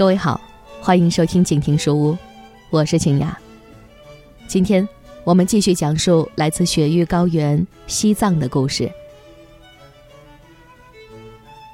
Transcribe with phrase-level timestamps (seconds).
[0.00, 0.40] 各位好，
[0.80, 2.16] 欢迎收听静听书屋，
[2.70, 3.38] 我是晴雅。
[4.46, 4.88] 今天
[5.24, 8.90] 我们继续讲述来自雪域高原西藏的故事。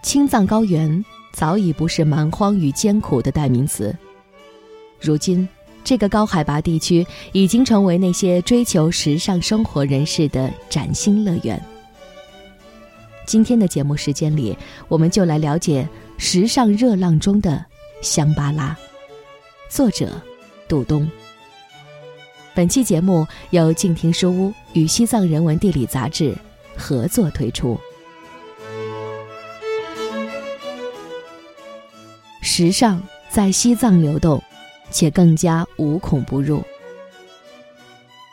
[0.03, 3.97] 青藏高原早已不是蛮荒与艰苦的代名词，
[5.01, 5.49] 如今
[5.85, 11.63] 这个高海拔地区已经成为那些追求时尚生活人士的崭新乐园。
[13.25, 15.89] 今天的节目时间里，我们就来了解
[16.19, 17.65] 时尚热浪中的。
[18.07, 18.79] 香巴拉，
[19.69, 20.09] 作者
[20.69, 21.11] 杜东。
[22.55, 26.33] 本期节目由静听书屋与《西藏人文地理》杂志
[26.77, 27.77] 合作推出。
[32.41, 34.41] 时尚在西藏流动，
[34.93, 36.63] 且更加无孔不入。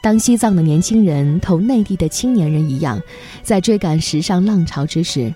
[0.03, 3.01] 当西藏的年轻人同内地的青年人一样，
[3.41, 5.33] 在追赶时尚浪潮之时，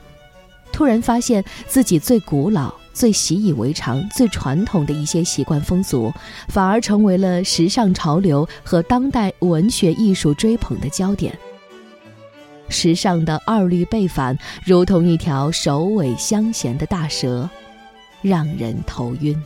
[0.72, 2.72] 突然发现自己最古老。
[2.98, 6.12] 最习以为常、最传统的一些习惯风俗，
[6.48, 11.38] 反而成为了时尚潮流和当代文学艺术追捧的焦点。
[12.70, 17.48] 时尚的二律背反，如同一条首尾相衔的大蛇，
[18.23, 19.40] 让人头晕。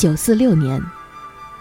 [0.00, 0.82] 九四六年，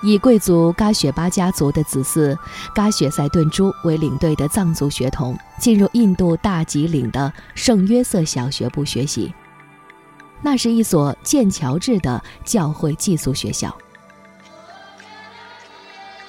[0.01, 2.37] 以贵族噶雪巴家族的子嗣
[2.73, 9.33] 噶雪塞顿珠为领队的藏族学童进入印度大吉岭的圣约瑟小学部学习。
[10.41, 13.77] 那是一所剑桥制的教会寄宿学校。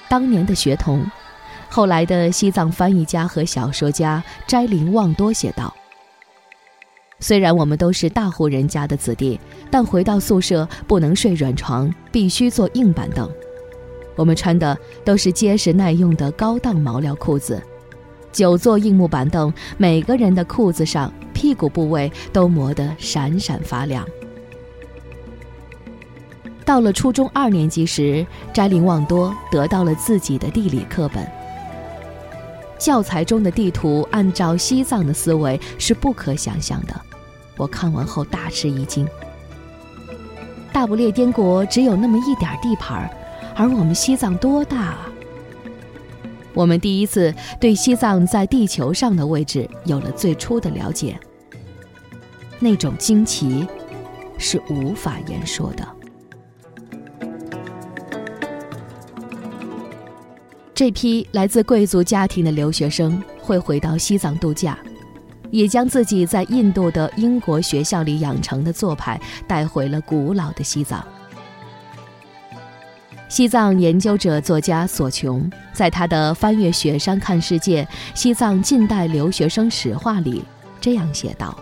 [0.09, 1.09] 当年的学童，
[1.69, 5.73] 后来的西藏翻译家和小说家斋林旺多写道。
[7.21, 9.39] 虽然我们都是大户人家的子弟，
[9.69, 13.29] 但回到宿舍不能睡软床，必须坐硬板凳。
[14.15, 17.61] 我们穿的都是结实耐用的高档毛料裤子，
[18.31, 24.05] 久坐硬木板凳，每个人的裤子上屁股部位都磨得闪闪发亮。
[26.65, 31.25] 到了初中二年级时，斋林旺多得到了自己的地理课本。
[32.77, 37.01] 教材中的地图按照西藏的思维是不可想象的。
[37.61, 39.07] 我看完后大吃一惊。
[40.73, 43.07] 大不列颠国只有那么一点地盘
[43.55, 45.11] 而我们西藏多大啊！
[46.55, 51.19] 我们第一次对西藏在地球上的位置有了最初的了解。
[52.57, 53.67] 那种惊奇，
[54.39, 55.87] 是无法言说的。
[60.73, 64.75] 这批来自贵族家庭的留学生会回到西藏度假。
[65.51, 71.05] 也将自己在印度的英国学校里养成的做派带回了古老的西藏。
[73.29, 80.43] 西藏研究者作家索琼在他的《翻越雪山看世界：西藏近代留学生史话》里
[80.81, 81.57] 这样写道：“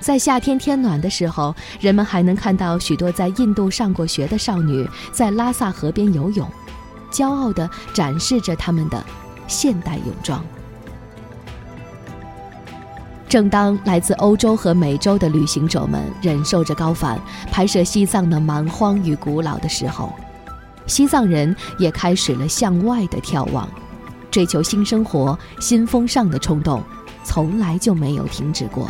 [0.00, 6.50] 在夏天天暖的时候，人们还能看到许多在印度上过学的少女在拉萨河边游泳，
[7.12, 9.04] 骄傲地展示着他们的
[9.46, 10.44] 现代泳装。”
[13.36, 17.20] 正当来自欧洲和美洲的旅行者们忍受着高反，
[17.52, 20.10] 拍摄西藏的蛮荒与古老的时候，
[20.86, 23.68] 西藏人也开始了向外的眺望，
[24.30, 26.82] 追求新生活、新风尚的冲动，
[27.24, 28.88] 从来就没有停止过。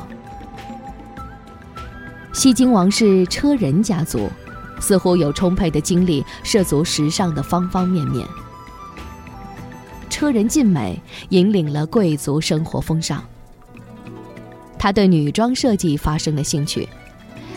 [2.33, 4.31] 西京王室车人家族，
[4.79, 8.25] 似乎有充沛的精力涉足时尚的方方面面。
[10.09, 13.21] 车人尽美，引领了贵族生活风尚。
[14.87, 16.89] 他对女装设计发生了兴趣，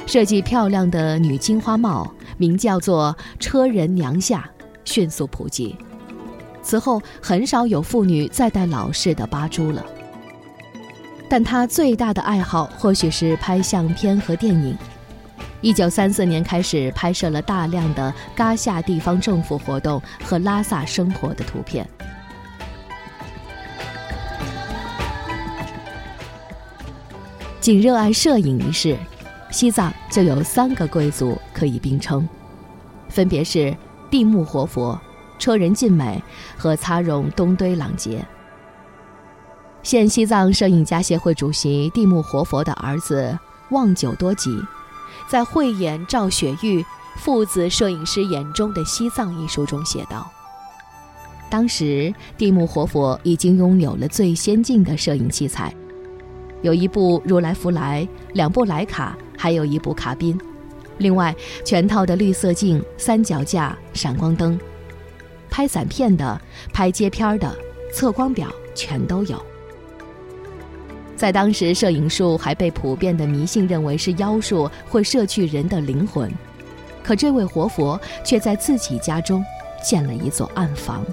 [0.08, 4.50] 设计漂亮的女金花帽，名叫做“车人娘下”，
[4.84, 5.76] 迅速普及。
[6.64, 9.86] 此后，很少有妇女再戴老式的八珠了。
[11.30, 14.76] 但他最大的爱好或许是拍相片和电影。
[15.62, 21.88] 一九三四年开始拍摄了大量的嘎夏地方政府活动和拉萨生活的图片。
[27.60, 28.98] 仅热爱摄影一事，
[29.52, 32.28] 西藏就有三个贵族可以并称，
[33.10, 33.76] 分别是
[34.10, 35.00] 地木活佛、
[35.38, 36.24] 车仁进美
[36.58, 38.26] 和擦绒东堆朗杰。
[39.84, 43.38] 现西藏摄影家协会主席地木活佛的儿子
[43.72, 44.58] 望久多吉，
[45.28, 46.84] 在慧眼赵雪玉
[47.18, 50.32] 父子摄影师眼中的西藏一书中写道
[51.52, 55.74] ：“当时地木活佛已经拥有了最先进的摄影器材，
[56.62, 60.40] 有一部如来福来，两部莱卡，还有一部卡宾，
[60.98, 64.60] 另外全套的绿色镜、三脚架、闪光灯，
[65.50, 66.40] 拍散片的、
[66.74, 67.56] 拍街片的、
[67.94, 69.42] 测光表全都有。”
[71.16, 76.32] 在当时，摄影术还被普遍的迷信认为是妖术，会摄去人的灵魂。
[77.04, 79.44] 可这位活佛却在自己家中
[79.84, 81.06] 建了一座暗房，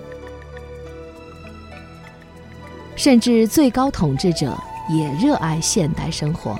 [2.94, 4.56] 甚至最高统治者
[4.88, 6.59] 也热爱现代生活。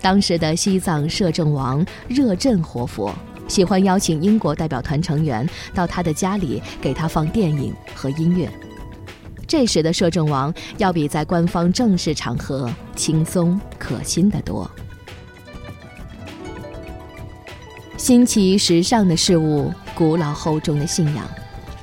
[0.00, 3.12] 当时的西藏摄政王热振活佛
[3.48, 8.48] 喜欢邀请英国代表团成员到他的家里给他放电影和音乐。
[9.48, 14.68] 这时的摄政王要比在官方正式场合轻松可亲得多。
[17.96, 21.24] 新奇时尚的事物，古老厚重的信仰，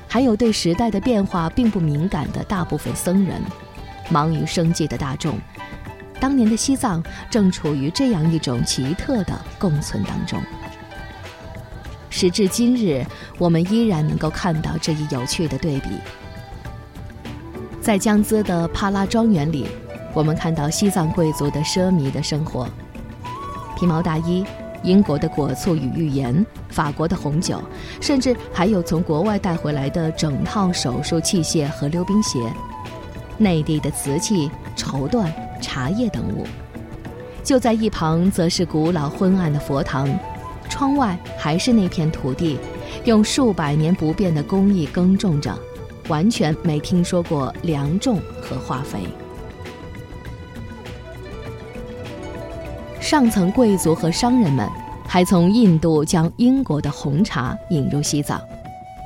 [0.06, 3.40] 还有对时代的变化并不敏感的大部分僧人，
[4.08, 5.38] 忙于生计的大众，
[6.20, 10.40] 当年的西藏正处于这样一种奇特的共存当中。
[12.10, 13.04] 时至今日，
[13.38, 15.88] 我们依然能够看到这一有趣的对比。
[17.80, 19.66] 在江孜的帕拉庄园里，
[20.14, 22.68] 我们看到西藏贵族的奢靡的生活：
[23.76, 24.44] 皮毛大衣、
[24.84, 27.60] 英国的果醋与浴盐、法国的红酒，
[28.00, 32.38] 甚至还有从国外带回来的整套手术器械和溜冰鞋；
[33.38, 35.26] 内地的瓷器、绸缎、
[35.60, 36.46] 茶叶等物。
[37.42, 40.08] 就在一旁，则是古老昏暗的佛堂，
[40.68, 42.58] 窗外还是那片土地，
[43.04, 45.56] 用数百年不变的工艺耕种着。
[46.08, 48.98] 完全没听说过粮种和化肥。
[53.00, 54.68] 上层贵族和商人们
[55.06, 58.38] 还从印度将英国的红茶引入西藏，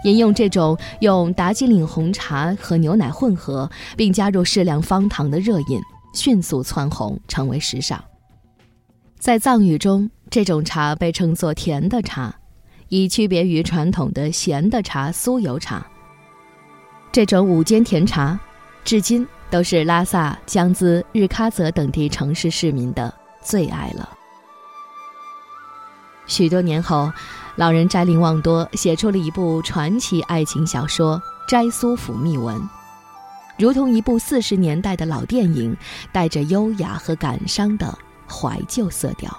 [0.09, 5.79] 饮用这种用达吉岭红茶和牛奶混合，并加入适量方糖的热饮，
[6.15, 8.03] 迅速蹿红，成为时尚。
[9.19, 12.35] 在藏语中，这种茶被称作“甜的茶”，
[12.89, 15.87] 以区别于传统的咸的茶——酥油茶。
[17.13, 18.39] 这种午间甜茶，
[18.85, 23.13] 至今都是拉萨、江孜、日喀则等地城市市民的
[23.43, 24.09] 最爱了。
[26.27, 27.11] 许多年后，
[27.59, 31.21] 老人斋林旺多写出了一部传奇爱情小说
[31.51, 32.57] 《斋苏府秘闻》，
[33.59, 35.77] 如同一部四十年代的老电影，
[36.13, 39.37] 带着优雅和感伤的怀旧色调。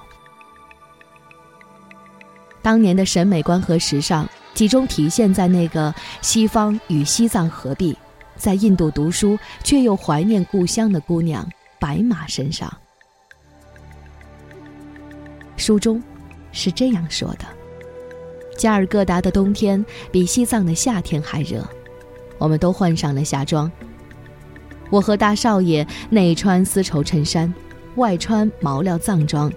[2.62, 4.27] 当年的审美观和时尚。
[4.56, 7.95] 集中体现在那个西方与西藏合璧，
[8.36, 11.48] 在印度读书却又怀念故乡的姑娘
[11.80, 12.69] 白马身上。
[15.56, 16.04] 书中
[16.51, 17.45] 是这样说的：
[18.59, 21.66] 加尔各答的冬天比西藏的夏天还热，
[22.37, 23.71] 我们都换上了夏装。
[24.89, 27.51] 我和大少爷内穿丝绸衬衫，
[27.95, 29.49] 外穿毛料藏装，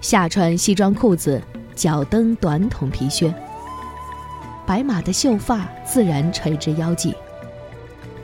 [0.00, 1.40] 下穿西装裤子，
[1.76, 3.32] 脚蹬短筒皮靴。
[4.66, 7.14] 白马的秀发自然垂至腰际，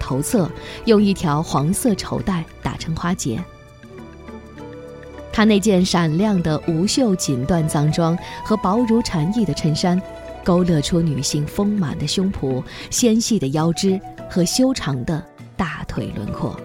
[0.00, 0.50] 头侧
[0.86, 3.40] 用一条黄色绸带打成花结。
[5.36, 10.00] 她那件闪亮的无袖锦缎藏装和薄如蝉翼的衬衫，
[10.42, 14.00] 勾勒出女性丰满的胸脯、纤细的腰肢
[14.30, 15.22] 和修长的
[15.54, 16.58] 大腿轮廓。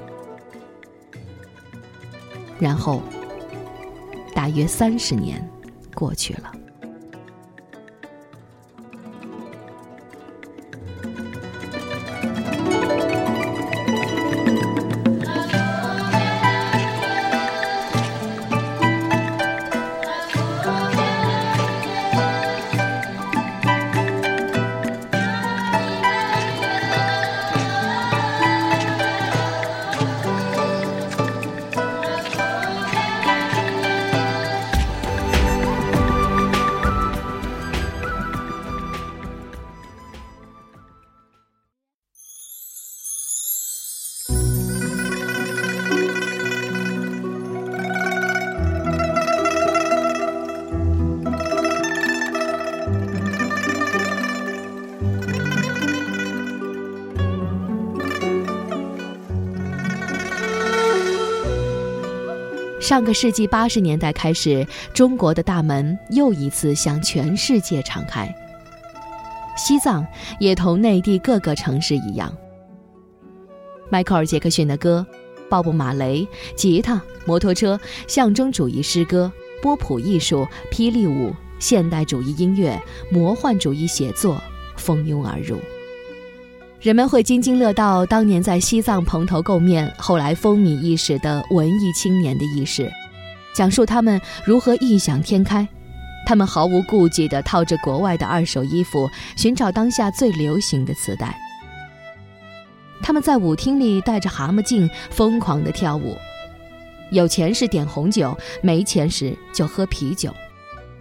[2.57, 3.01] 然后，
[4.33, 5.45] 大约三十年
[5.93, 6.49] 过去了。
[62.91, 68.27] 上个世纪八十年代开始，中国的大门又一次向全世界敞开。
[69.55, 70.05] 西藏
[70.41, 72.35] 也同内地各个城市一样。
[73.89, 75.07] 迈克尔·杰克逊的歌、
[75.49, 77.79] 鲍勃·马雷、吉他、摩托车、
[78.09, 79.31] 象征主义诗歌、
[79.61, 82.77] 波普艺术、霹雳舞、现代主义音乐、
[83.09, 84.43] 魔幻主义写作
[84.75, 85.57] 蜂拥而入。
[86.81, 92.91] 人们会津津乐道当年在西藏蓬头垢面、后来风靡一时的文艺青年的轶事，
[93.53, 95.67] 讲述他们如何异想天开。
[96.25, 101.37] 他们毫无顾忌地套着国外的二手衣服，寻找当下最流行的磁带。
[103.03, 106.17] 他们在舞厅里戴着蛤蟆镜，疯狂地跳舞。
[107.11, 110.33] 有钱时点红酒，没钱时就喝啤酒。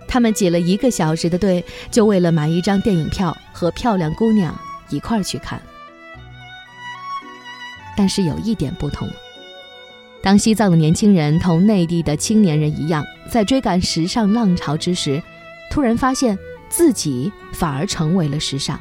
[0.06, 4.54] 他们挤了一个小时的队，就为了买一张电影票和漂亮姑娘
[4.90, 5.58] 一块去看。
[7.96, 9.08] 但是有一点不同。
[10.22, 15.22] 当西藏的年轻人同内地的青年人一样，在追赶时尚浪潮之时，
[15.70, 18.78] 突然发现自己反而成为了时尚。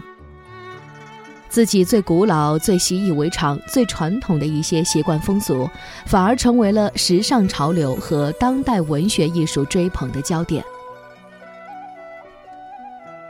[1.48, 5.68] 自己最古老、最习以为常、最传统的一些习惯风俗，
[6.06, 10.64] 反而成为了时尚潮流和当代文学艺术追捧的焦点。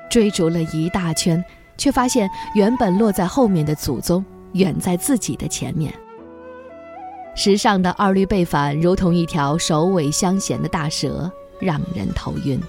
[0.10, 1.42] 追逐了一大圈，
[1.78, 5.94] 却发现原本落在后面的祖宗，远在自己的前面。
[7.36, 12.60] 时尚的二律背反，如同一条首尾相衔的大蛇，让人头晕。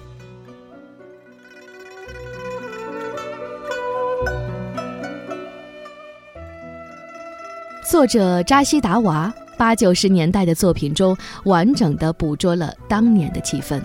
[7.89, 13.81] 作者扎西达娃八九十年代的作品中，完整的捕捉了当年的气氛。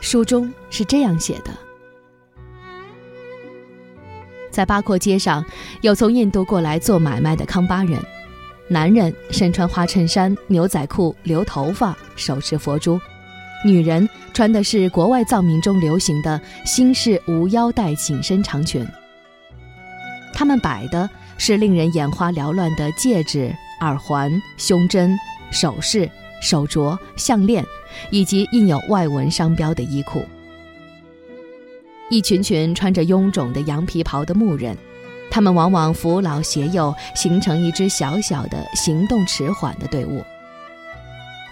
[0.00, 1.50] 书中是这样写的：
[4.50, 5.44] 在八廓街上，
[5.80, 7.98] 有从印度过来做买卖的康巴人。
[8.68, 12.98] 男人身穿花衬衫、牛仔裤，留头发，手持佛珠；
[13.64, 18.86] 女人穿的是国外藏民中流行的新式无腰带紧身长裙。
[20.32, 25.18] 他们摆的是令人眼花缭乱的戒指、耳环、胸针、
[25.50, 26.08] 首饰、
[26.40, 27.64] 手镯、项链，
[28.10, 30.24] 以及印有外文商标的衣裤。
[32.10, 34.76] 一群群穿着臃肿的羊皮袍的牧人。
[35.30, 40.24] 他们往往扶老携幼，形成一支小小的、行动迟缓的队伍。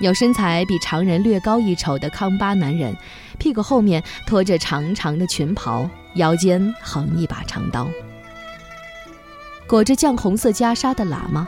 [0.01, 2.97] 有身材比常人略高一筹的康巴男人，
[3.39, 7.87] 屁股后面拖着长长的裙袍，腰间横一把长刀；
[9.69, 11.47] 裹着绛红色袈裟的喇嘛，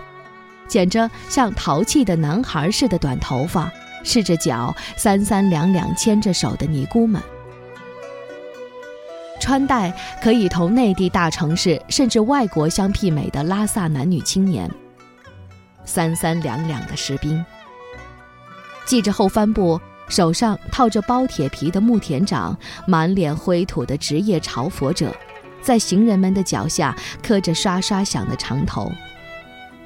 [0.69, 3.69] 剪着像淘气的男孩似的短头发，
[4.05, 7.21] 赤着脚，三三两两牵着手的尼姑们。
[9.41, 9.93] 穿戴
[10.23, 14.71] 可以同内地大城市甚至外国相媲美的拉萨男女青年，
[15.85, 17.45] 三三两两的士兵，
[18.87, 22.57] 系着后帆布、手上套着包铁皮的木田长，
[22.87, 25.13] 满脸灰土的职业朝佛者，
[25.63, 28.93] 在行人们的脚下磕着刷刷响的长头，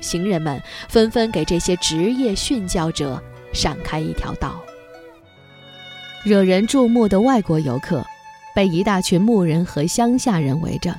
[0.00, 4.60] 行人们纷纷给这些职业训教者闪开一条道，
[6.24, 8.04] 惹人注目的外国游客。
[8.54, 10.94] 被一大群牧人和乡下人围着，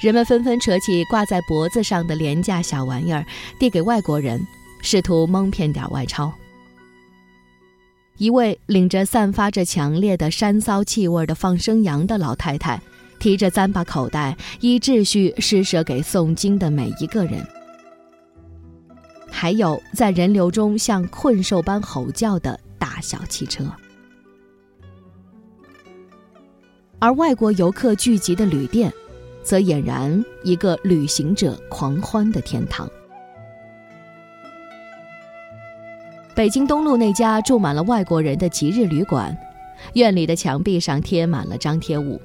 [0.00, 3.24] 人们纷纷扯起挂在脖子上的廉价小玩意儿，
[3.58, 4.40] 递给外国人，
[4.80, 6.32] 试图蒙骗点外钞。
[8.16, 12.80] 一位领着散发着强烈的山骚气味的放生羊的老太太，
[13.20, 17.46] 提着糌粑口袋，依秩序施舍给诵经的每一个人。
[19.30, 23.64] 还有在人流中像困兽般吼叫的大小汽车。
[27.00, 28.92] 而外国游客聚集的旅店，
[29.42, 32.90] 则俨然一个旅行者狂欢的天堂。
[36.34, 39.36] 北京东路那家住满了外国人的吉日旅馆，
[39.94, 42.20] 院里的墙壁上贴满了张贴物，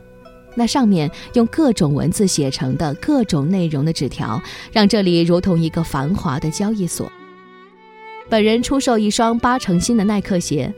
[0.56, 7.12] 那上面用各种文字写成的各种内容的纸条，让这里如同一个繁华的交易所。
[8.27, 10.74] 本人出售一双八成新的耐克鞋。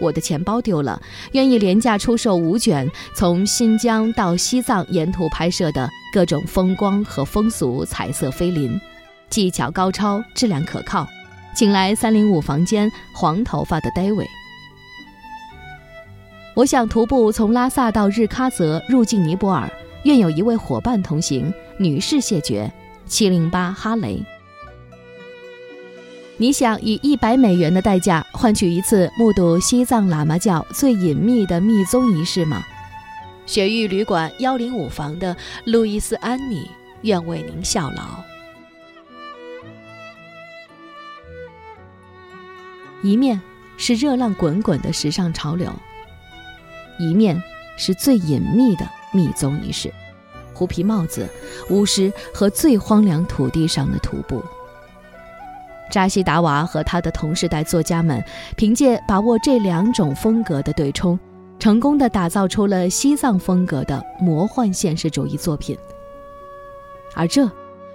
[0.00, 1.00] 我的钱包丢了，
[1.32, 8.80] 愿意廉价出售五卷从新疆到西藏沿途拍摄的各种风光和风俗彩色菲林，
[9.30, 11.06] 技巧高超，质量可靠，
[11.54, 14.28] 请来三零五房间黄头发的 David。
[16.56, 19.70] 我想徒步从拉萨到日喀则，入境尼泊尔，
[20.04, 22.72] 愿有一位伙伴同行，女士谢绝，
[23.06, 24.24] 七零八哈雷。
[26.36, 32.64] 你想以一百美元的代价换取一次目睹西藏喇嘛教最隐秘的密宗仪式吗？
[33.46, 36.68] 雪域旅馆幺零五房的路易斯安妮
[37.02, 38.02] 愿为您效劳。
[43.02, 43.40] 一面
[43.76, 45.70] 是热浪滚滚的时尚潮流，
[46.98, 47.40] 一面
[47.76, 49.92] 是最隐秘的密宗仪式。
[50.52, 51.28] 狐皮帽子、
[51.70, 54.42] 巫师和最荒凉土地上的徒步。
[55.90, 58.22] 扎西达娃和他的同时代作家们，
[58.56, 61.18] 凭借把握这两种风格的对冲，
[61.58, 65.78] 成功的打造出了西藏风格的魔幻现实主义作品。
[67.14, 67.48] 而这，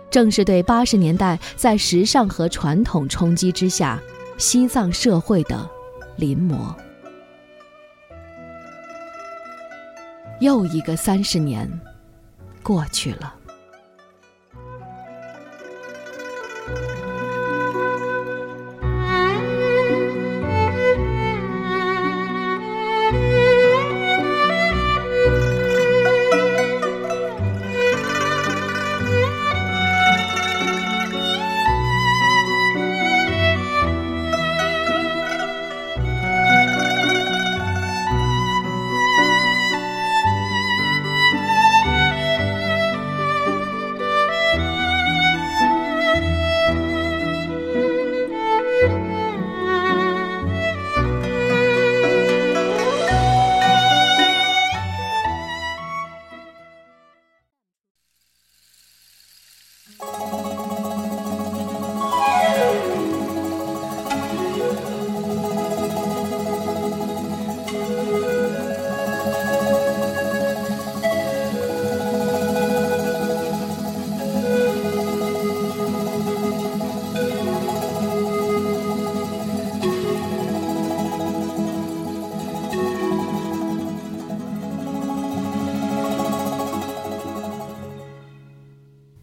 [0.10, 4.00] 正是对八十年代在时尚和传统冲击之下，
[4.38, 5.70] 西藏社会的
[6.16, 6.74] 临摹。
[10.40, 11.70] 又一个三十年
[12.64, 13.36] 过去了。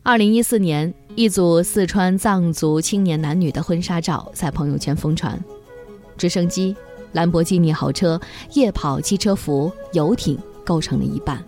[0.06, 5.36] 二零一四年，一组四川藏族青年男女的婚纱照在朋友圈疯传，
[6.16, 6.76] 直升机、
[7.10, 8.20] 兰博基尼豪车、
[8.52, 11.42] 夜跑汽车服、游艇构成了一半，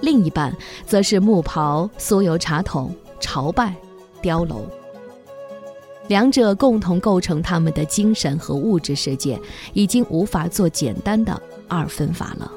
[0.00, 0.52] 另一半
[0.84, 3.72] 则是木袍、酥油茶桶、朝拜、
[4.20, 4.66] 碉楼。
[6.08, 9.40] 两者共同构成他们的精神和物质世界，
[9.72, 12.50] 已经无法做简单的二分法了。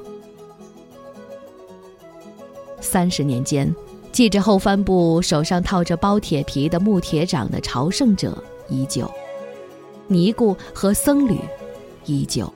[2.82, 3.72] 三十年间。
[4.16, 9.12] 系着后帆布、手上套着包铁皮的木铁掌的朝圣者依旧，
[10.08, 11.38] 尼姑和僧侣
[12.06, 12.50] 依旧，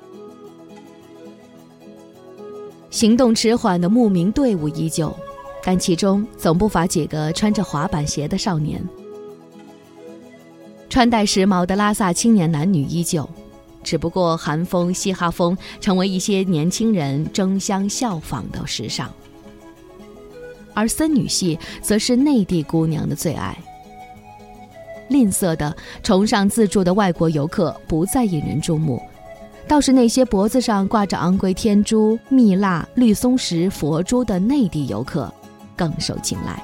[2.89, 5.13] 行动迟缓的牧民队伍依旧，
[5.61, 8.81] 但其中总不乏几个穿着滑板鞋的少年。
[10.89, 13.29] 穿戴时髦的拉萨青年男女依旧，
[13.83, 19.11] 只不过韩风、嘻哈风成为一些年轻人争相效仿的时尚。
[20.79, 23.53] 而森女系则是内地姑娘的最爱。
[25.09, 29.01] 吝啬的、崇尚自助的外国游客不再引人注目，
[29.67, 35.29] 倒是那些脖子上挂着昂贵天珠、蜜蜡、绿松石、佛珠的内地游客
[35.75, 36.63] 更受青睐。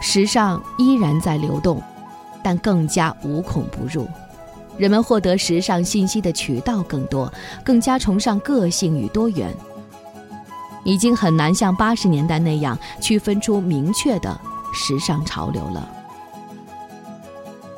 [0.00, 1.82] 时尚依然在流动，
[2.40, 4.06] 但更加无孔不入。
[4.76, 7.32] 人们获得时尚信息的渠道更多，
[7.64, 9.52] 更加崇尚个性与多元。
[10.84, 14.40] 已经很难像八十年代那样区分出明确的
[14.72, 15.88] 时尚潮流了，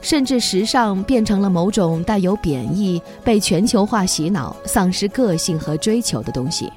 [0.01, 6.73] 甚至时尚变成了某种带有贬义、被全球化洗脑、丧失个性和追求的东西。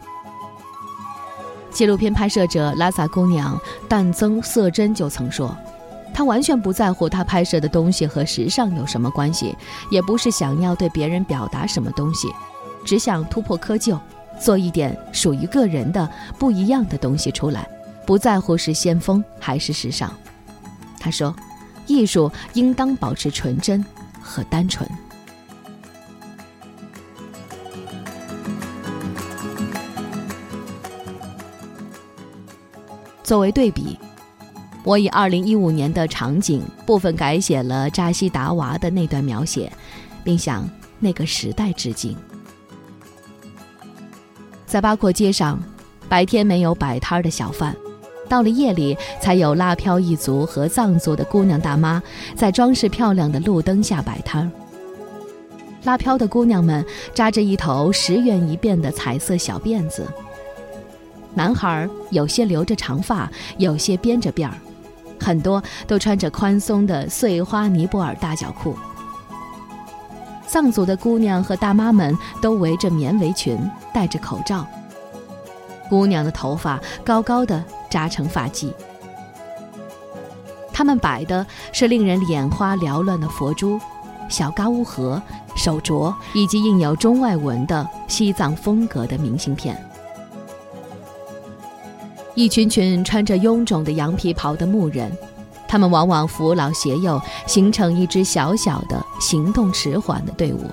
[1.72, 5.56] 纪录片拍摄者拉萨姑娘淡增色真就曾说
[6.14, 9.56] ：“她完全不在乎她拍摄的东西和时尚有什么关系，
[9.92, 12.28] 也不是想要对别人表达什么东西，
[12.84, 13.98] 只想突破窠臼。”
[14.40, 17.68] 做一点属于个人的不一样的东西出来，
[18.06, 20.12] 不在乎是先锋还是时尚。
[21.00, 21.36] 他说
[21.86, 23.86] ：“艺术应当保持纯真
[24.22, 24.90] 和单纯。”
[33.24, 34.00] 作为对比，
[34.84, 39.72] 我以二零一五年的场景部分改写了扎西达娃的那段描写，
[40.24, 42.18] 并向那个时代致敬。
[44.70, 45.60] 在八廓街上，
[46.08, 47.76] 白天没有摆摊的小贩，
[48.30, 52.00] 到了夜里才有拉漂一族和藏族的姑娘大妈
[52.36, 54.50] 在装饰漂亮的路灯下摆摊。
[55.86, 60.06] 拉漂的姑娘们扎着一头十元一辫的彩色小辫子，
[61.34, 63.28] 男孩有些留着长发，
[63.58, 64.54] 有些编着辫儿，
[65.20, 68.76] 很多都穿着宽松的碎花尼泊尔大脚裤。
[70.50, 73.56] 藏族的姑娘和大妈们都围着棉围裙，
[73.94, 74.66] 戴着口罩。
[75.88, 78.74] 姑娘的头发高高的扎成发髻，
[80.74, 83.80] 她们摆的是令人眼花缭乱的佛珠、
[84.28, 85.22] 小嘎乌盒、
[85.56, 89.80] 手镯以及印有中外文的西藏风格的明信片。
[92.34, 95.12] 一群群穿着臃肿的羊皮袍的牧人，
[95.70, 100.66] 他们往往扶老携幼，形成一支小小的、行动迟缓的队伍。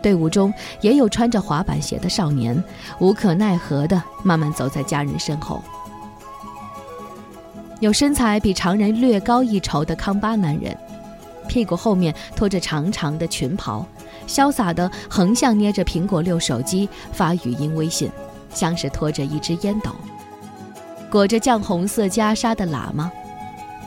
[0.00, 2.62] 队伍中也有穿着滑板鞋的少年，
[3.00, 5.60] 无可奈何地慢慢走在家人身后。
[7.80, 10.74] 有身材比常人略高一筹的康巴男人，
[11.48, 13.84] 屁股后面拖着长长的裙袍，
[14.28, 18.08] 潇洒地横向捏着苹果六手机发语音微信，
[18.54, 19.90] 像是拖着一只烟斗。
[21.10, 23.10] 裹着绛红色袈裟的喇嘛，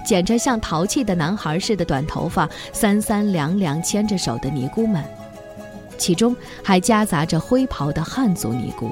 [0.06, 5.04] 剪着像淘气的男孩似的短头发，三三两两牵着手的尼姑们。
[5.98, 8.90] 其中还夹杂着灰袍的汉族尼姑，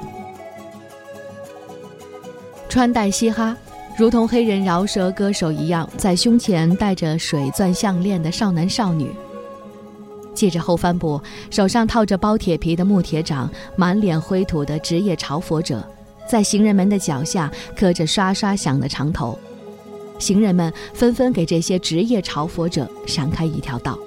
[2.68, 3.56] 穿戴嘻哈，
[3.96, 9.10] 如同黑人饶舌歌手一样，在胸前戴着水钻项链的少男少女，
[10.34, 11.18] 系着后帆布，
[11.50, 15.82] 手上套着包铁皮的木铁掌，满脸灰土的职业朝佛者，
[16.28, 19.38] 在行人们的脚下磕着刷刷响的长头，
[20.18, 23.98] 行人们纷纷给这些职业朝佛者闪开一条道。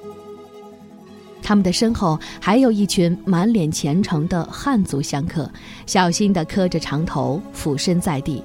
[1.44, 5.52] 他们的身后还有一群满脸虔诚的汉族香客，
[5.86, 8.44] 小心地磕着长头，俯身在地，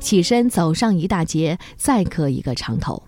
[0.00, 3.00] 起身走上一大截，再磕一个长头。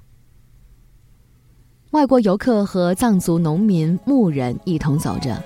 [1.91, 5.43] 外国游客和藏族农民、牧人一同走着，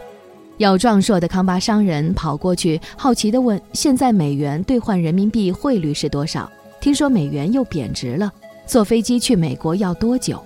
[0.58, 6.50] 有壮硕的康巴商人跑过去，好奇地问：“现在美元兑换人民币汇率是多少？
[6.80, 8.32] 听说美元又贬值了，
[8.68, 10.40] 坐飞机去美国要多久？”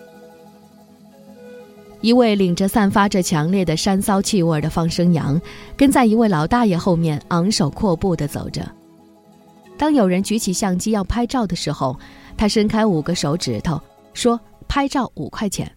[2.00, 5.40] 一位领着散发着强烈的山骚气味的放生羊，
[5.76, 8.66] 跟在一位老大爷后面昂首阔步地走着。
[9.78, 11.96] 当有人举起相机要拍照的时候，
[12.37, 13.80] 他伸开五个手指头，
[14.14, 15.70] 说：“拍照五块钱。”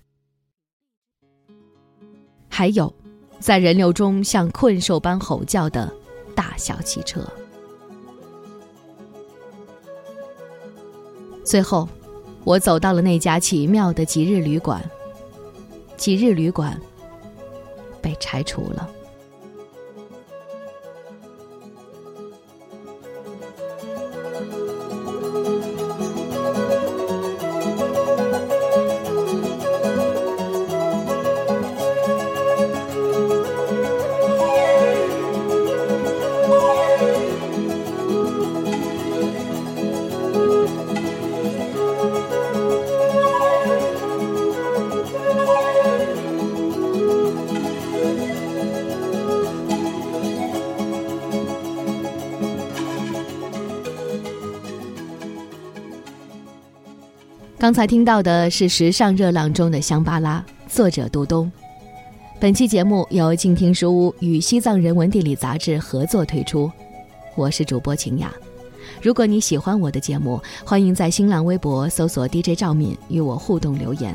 [2.50, 2.92] 还有，
[3.40, 5.92] 在人流中像困兽般吼叫的
[6.34, 7.22] 大小汽车。
[11.44, 11.88] 最后，
[12.46, 14.82] 我走到了那家奇妙的吉日旅馆。
[15.98, 16.80] 吉日旅馆
[18.02, 18.88] 被拆除了。
[57.58, 61.50] 刚才听到的是时尚热浪中的香巴拉，作者杜东。
[62.38, 66.70] 本期节目由静听书屋与西藏人文地理杂志合作推出，
[67.34, 68.32] 我是主播晴雅。
[69.02, 74.14] 如果你喜欢我的节目，欢迎在新浪微博搜索 DJ 赵敏与我互动留言。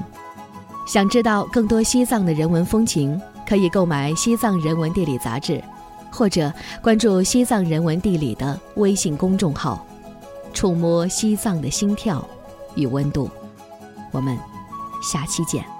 [0.87, 5.63] 想知道更多西藏的人文风情，可以购买《西藏人文地理》杂志，
[6.11, 9.85] 或者关注《西藏人文地理》的微信公众号，
[10.53, 12.25] 触摸西藏的心跳
[12.75, 13.31] 与温度。
[14.13, 14.39] 我们
[15.03, 15.80] 下期见。